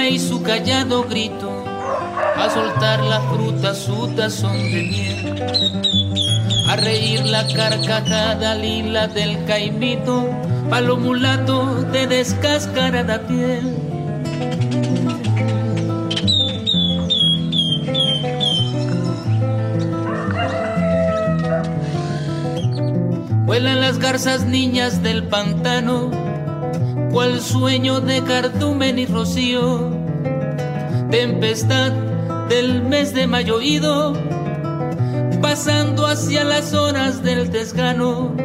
[0.09, 1.49] Y su callado grito,
[2.35, 5.35] a soltar la fruta su tazón de miel,
[6.69, 10.29] a reír la carcajada lila del caimito,
[10.69, 13.75] palo mulato de descascarada piel.
[23.45, 26.11] Vuelan las garzas niñas del pantano
[27.11, 29.89] cual sueño de cardumen y rocío,
[31.09, 31.91] tempestad
[32.49, 34.13] del mes de mayo ido,
[35.41, 38.35] pasando hacia las horas del desgano,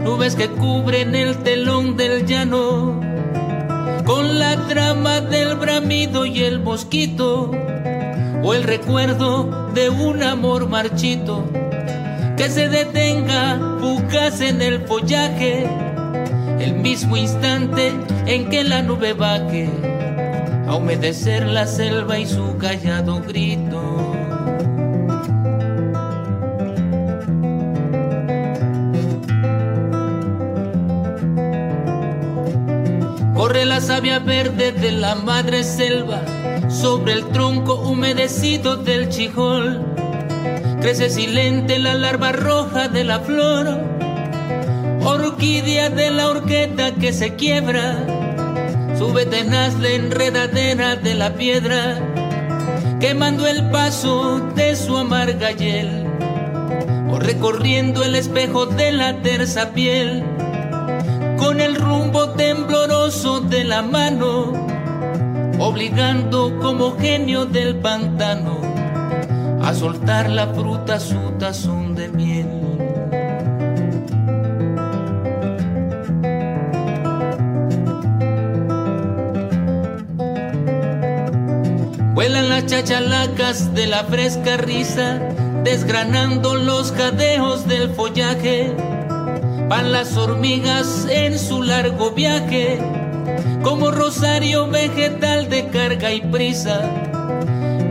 [0.00, 3.00] nubes que cubren el telón del llano,
[4.04, 7.52] con la trama del bramido y el mosquito,
[8.42, 11.44] o el recuerdo de un amor marchito,
[12.36, 15.68] que se detenga fugaz en el follaje
[16.60, 17.92] el mismo instante
[18.26, 19.70] en que la nube baje
[20.66, 23.82] a humedecer la selva y su callado grito.
[33.34, 36.22] Corre la savia verde de la madre selva
[36.68, 39.84] sobre el tronco humedecido del chijol.
[40.80, 43.96] Crece silente la larva roja de la flor
[45.06, 48.04] orquídea de la horqueta que se quiebra,
[48.98, 51.98] sube tenaz la enredadera de la piedra,
[53.00, 56.06] quemando el paso de su amarga hiel,
[57.10, 60.24] o recorriendo el espejo de la terza piel,
[61.36, 64.52] con el rumbo tembloroso de la mano,
[65.58, 68.60] obligando como genio del pantano
[69.62, 72.65] a soltar la fruta su tazón de miel.
[82.64, 85.18] Chachalacas de la fresca risa,
[85.62, 88.74] desgranando los jadeos del follaje.
[89.68, 92.78] Van las hormigas en su largo viaje,
[93.62, 96.80] como rosario vegetal de carga y prisa.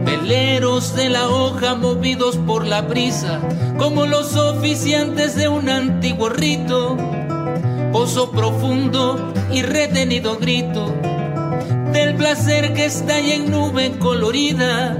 [0.06, 3.40] Veleros de la hoja movidos por la brisa,
[3.78, 6.98] como los oficiantes de un antiguo rito.
[7.92, 11.05] Pozo profundo y retenido grito
[12.18, 14.98] placer que está en nube colorida,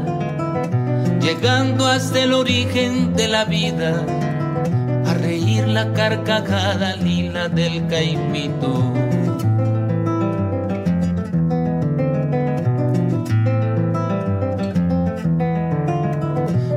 [1.22, 4.06] llegando hasta el origen de la vida,
[5.06, 8.94] a reír la carcajada lila del caimito.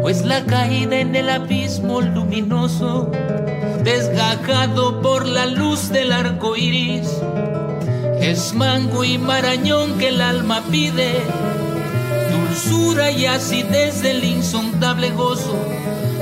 [0.02, 3.10] Pues la caída en el abismo luminoso,
[3.84, 7.20] desgajado por la luz del arco iris
[8.20, 11.22] es mango y marañón que el alma pide,
[12.32, 15.56] dulzura y acidez del insondable gozo.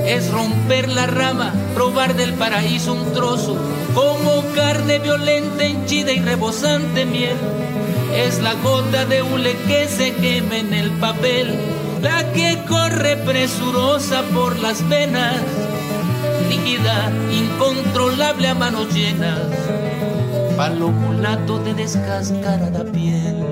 [0.05, 3.57] Es romper la rama, probar del paraíso un trozo,
[3.93, 7.35] como carne violenta, henchida y rebosante miel.
[8.15, 11.55] Es la gota de hule que se quema en el papel,
[12.01, 15.35] la que corre presurosa por las venas,
[16.47, 19.41] líquida, incontrolable a manos llenas
[20.57, 23.45] palo mulato de descascarada piel.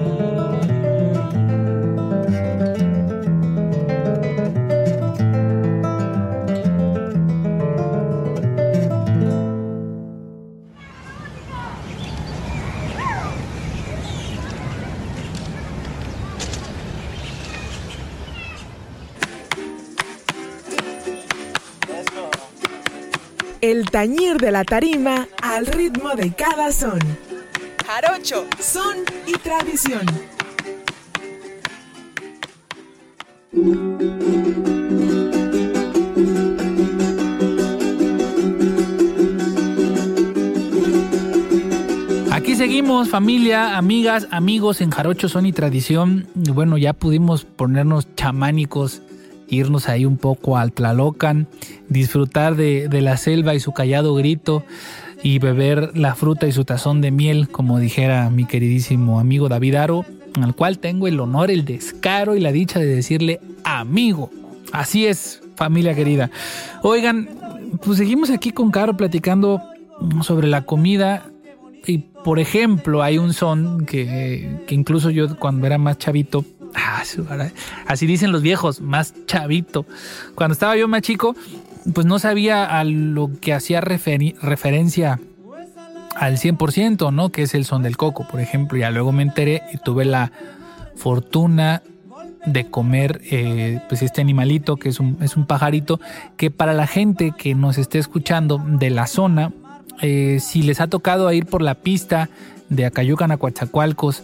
[23.61, 26.99] El tañir de la tarima al ritmo de cada son.
[27.87, 30.01] Jarocho, son y tradición.
[42.31, 46.27] Aquí seguimos, familia, amigas, amigos en Jarocho Son y Tradición.
[46.33, 49.01] Bueno, ya pudimos ponernos chamánicos
[49.47, 51.47] irnos ahí un poco al Tlalocan,
[51.87, 54.65] disfrutar de, de la selva y su callado grito
[55.25, 59.73] y beber la fruta y su tazón de miel, como dijera mi queridísimo amigo David
[59.73, 60.05] Aro,
[60.39, 64.29] al cual tengo el honor, el descaro y la dicha de decirle amigo.
[64.71, 66.29] Así es, familia querida.
[66.83, 67.27] Oigan,
[67.83, 69.63] pues seguimos aquí con Caro platicando
[70.21, 71.25] sobre la comida.
[71.87, 76.45] Y por ejemplo, hay un son que, que incluso yo cuando era más chavito,
[76.75, 77.01] ah,
[77.87, 79.87] así dicen los viejos, más chavito.
[80.35, 81.35] Cuando estaba yo más chico,
[81.93, 85.19] pues no sabía a lo que hacía referencia
[86.15, 87.29] al 100%, ¿no?
[87.29, 88.77] Que es el son del coco, por ejemplo.
[88.77, 90.31] Ya luego me enteré y tuve la
[90.95, 91.83] fortuna
[92.45, 95.99] de comer eh, pues este animalito que es un, es un pajarito
[96.37, 99.51] que para la gente que nos esté escuchando de la zona,
[100.01, 102.29] eh, si les ha tocado ir por la pista
[102.69, 104.23] de Acayucan a Coatzacoalcos,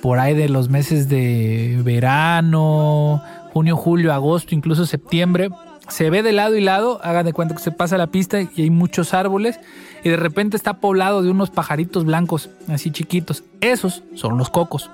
[0.00, 5.48] por ahí de los meses de verano, junio, julio, agosto, incluso septiembre,
[5.92, 8.62] se ve de lado y lado, hagan de cuenta que se pasa la pista y
[8.62, 9.60] hay muchos árboles
[10.02, 13.44] y de repente está poblado de unos pajaritos blancos, así chiquitos.
[13.60, 14.90] Esos son los cocos.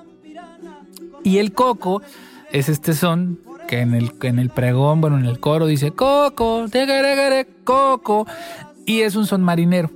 [1.23, 2.03] Y el coco
[2.51, 3.39] es este son
[3.69, 6.67] que en el, en el pregón, bueno, en el coro dice coco,
[7.63, 8.27] coco,
[8.85, 9.91] y es un son marinero.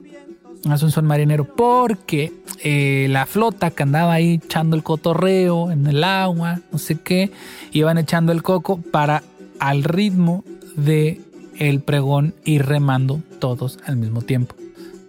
[0.72, 2.32] Es un son marinero porque
[2.62, 7.32] eh, la flota que andaba ahí echando el cotorreo en el agua, no sé qué,
[7.72, 9.24] iban echando el coco para
[9.59, 10.44] al ritmo
[10.76, 11.20] de
[11.58, 14.54] el pregón ir remando todos al mismo tiempo.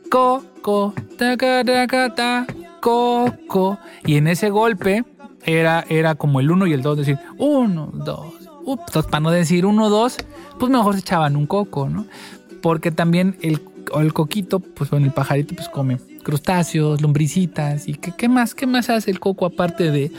[0.09, 2.47] Coco, ta, ta, ta,
[2.79, 3.79] coco.
[4.05, 5.05] Y en ese golpe
[5.45, 8.25] era, era como el 1 y el 2, decir 1, 2.
[8.65, 10.17] Entonces, para no decir 1, 2,
[10.59, 12.05] pues mejor se echaban un coco, ¿no?
[12.61, 13.61] Porque también el,
[13.99, 17.87] el coquito, pues bueno, el pajarito, pues come crustáceos, lombricitas.
[17.87, 18.55] ¿Y qué, qué más?
[18.55, 20.11] ¿Qué más hace el coco aparte de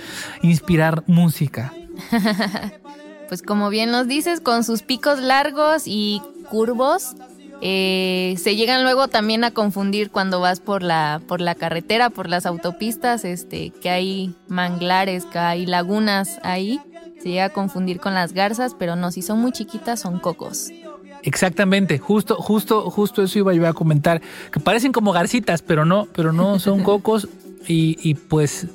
[0.42, 1.72] inspirar música?
[3.29, 7.14] pues como bien nos dices, con sus picos largos y curvos,
[7.61, 12.29] eh, se llegan luego también a confundir cuando vas por la, por la carretera, por
[12.29, 16.81] las autopistas, este, que hay manglares, que hay lagunas ahí.
[17.22, 20.70] Se llega a confundir con las garzas, pero no, si son muy chiquitas son cocos.
[21.22, 24.20] Exactamente, justo, justo, justo eso iba yo a comentar,
[24.53, 27.29] que parecen como garcitas, pero no, pero no son cocos
[27.66, 28.66] y, y pues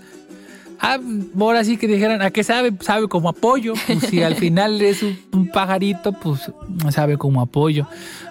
[0.82, 0.98] Ah,
[1.40, 2.72] ahora sí que dijeran, ¿a qué sabe?
[2.80, 3.74] Sabe como apoyo.
[3.86, 6.52] Pues si al final es un, pajarito, pues
[6.92, 7.86] sabe como apoyo.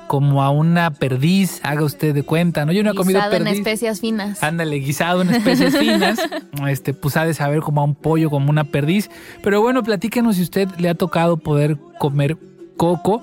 [0.06, 2.72] Como a una perdiz, haga usted de cuenta, ¿no?
[2.72, 3.40] Yo no he comido perdiz.
[3.40, 4.42] en especias finas.
[4.42, 6.18] Ándale, guisado en especias finas.
[6.66, 9.10] Este, pues ha de saber como a un pollo, como una perdiz.
[9.42, 12.38] Pero bueno, platíquenos si usted le ha tocado poder comer
[12.78, 13.22] coco.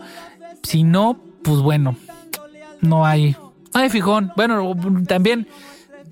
[0.61, 1.95] Si no, pues bueno,
[2.81, 3.35] no hay,
[3.73, 4.31] no hay fijón.
[4.35, 4.75] Bueno,
[5.07, 5.47] también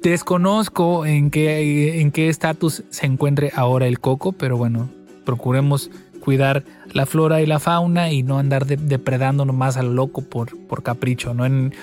[0.04, 4.90] Desconozco en qué en qué estatus se encuentre ahora el coco, pero bueno,
[5.24, 5.90] procuremos
[6.20, 10.84] cuidar la flora y la fauna y no andar depredando nomás al loco por, por
[10.84, 11.46] capricho, ¿no?
[11.46, 11.74] En,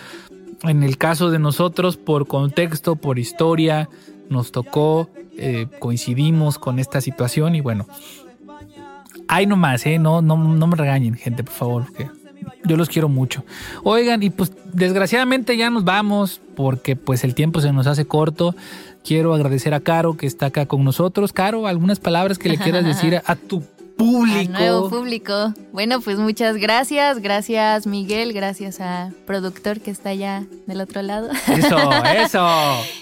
[0.64, 3.88] en el caso de nosotros, por contexto, por historia,
[4.28, 5.08] nos tocó,
[5.38, 7.86] eh, coincidimos con esta situación y bueno,
[9.28, 9.98] hay nomás, ¿eh?
[9.98, 11.86] No, no, no me regañen, gente, por favor,
[12.64, 13.44] yo los quiero mucho.
[13.82, 18.54] Oigan, y pues desgraciadamente ya nos vamos porque pues el tiempo se nos hace corto.
[19.04, 21.32] Quiero agradecer a Caro que está acá con nosotros.
[21.32, 23.62] Caro, algunas palabras que le quieras decir a, tu
[24.04, 24.52] público.
[24.52, 25.54] nuevo público.
[25.72, 27.20] Bueno, pues muchas gracias.
[27.20, 28.32] Gracias, Miguel.
[28.32, 31.30] Gracias a productor que está allá del otro lado.
[31.48, 31.76] Eso,
[32.16, 32.48] eso.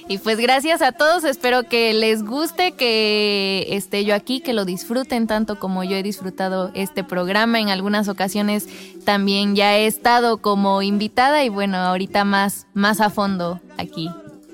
[0.08, 1.24] y pues gracias a todos.
[1.24, 6.02] Espero que les guste, que esté yo aquí, que lo disfruten tanto como yo he
[6.02, 7.60] disfrutado este programa.
[7.60, 8.68] En algunas ocasiones
[9.04, 14.10] también ya he estado como invitada y bueno, ahorita más, más a fondo aquí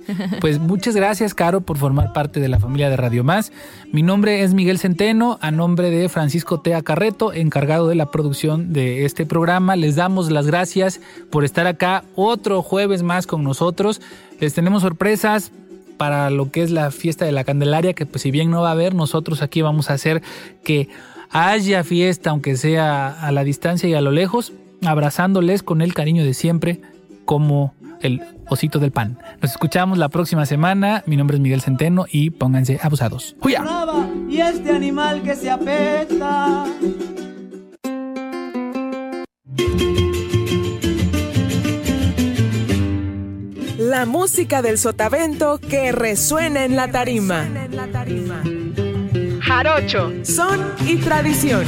[0.40, 3.52] Pues muchas gracias, Caro, por formar parte de la familia de Radio Más.
[3.92, 8.72] Mi nombre es Miguel Centeno, a nombre de Francisco Tea Carreto, encargado de la producción
[8.72, 9.76] de este programa.
[9.76, 11.00] Les damos las gracias
[11.30, 14.00] por estar acá otro jueves más con nosotros.
[14.40, 15.52] Les tenemos sorpresas
[15.96, 18.70] para lo que es la fiesta de la Candelaria, que pues si bien no va
[18.70, 20.22] a haber, nosotros aquí vamos a hacer
[20.64, 20.88] que
[21.30, 24.52] haya fiesta, aunque sea a la distancia y a lo lejos,
[24.84, 26.80] abrazándoles con el cariño de siempre,
[27.24, 27.74] como
[28.05, 29.18] el osito del pan.
[29.40, 31.02] Nos escuchamos la próxima semana.
[31.07, 33.36] Mi nombre es Miguel Centeno y pónganse abusados.
[33.40, 33.64] ¡Juya!
[34.28, 36.64] Y este animal que se apeta.
[43.78, 47.46] La música del sotavento que resuena en la tarima.
[49.40, 51.64] Jarocho, son y tradición.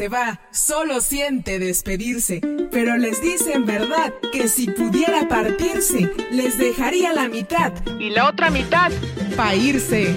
[0.00, 2.40] Se va, solo siente despedirse,
[2.70, 7.74] pero les dice en verdad que si pudiera partirse, les dejaría la mitad.
[7.98, 8.90] Y la otra mitad.
[9.36, 10.16] Para irse.